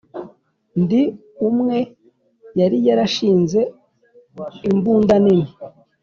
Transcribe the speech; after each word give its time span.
Ndi 0.81 1.01
umwe 1.47 1.77
yari 2.59 2.77
yarashinze 2.87 3.59
imbunda 4.69 5.15
nini 5.23 5.49